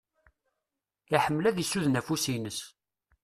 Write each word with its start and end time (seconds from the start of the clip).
Iḥemmel 1.15 1.45
ad 1.45 1.57
isuden 1.63 1.99
afus-ines. 1.99 2.59